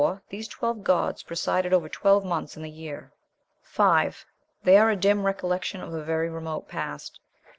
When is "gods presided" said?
0.83-1.73